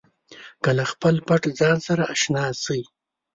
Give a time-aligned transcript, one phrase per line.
[0.63, 2.81] که له خپل پټ ځان سره اشنا شئ.